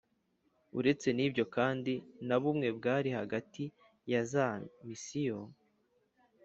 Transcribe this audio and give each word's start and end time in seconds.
Uretse 0.79 1.07
n 1.13 1.19
ibyo 1.25 1.43
kandi 1.55 1.93
nta 2.25 2.37
bumwe 2.41 2.67
bwari 2.77 3.09
hagati 3.17 3.63
ya 4.11 4.21
za 4.31 4.47
misiyoni 4.87 5.55